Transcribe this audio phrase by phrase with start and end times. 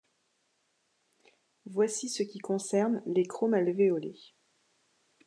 [1.67, 4.33] Voici ce qui concerne les Chromalvéolés.